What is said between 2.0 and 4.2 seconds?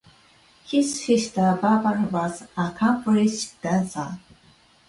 was an accomplished dancer.